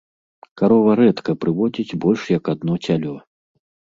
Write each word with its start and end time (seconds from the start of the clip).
Карова 0.59 0.93
рэдка 0.99 1.35
прыводзіць 1.43 1.97
больш 2.05 2.21
як 2.37 2.43
адно 2.53 2.79
цялё. 2.87 3.15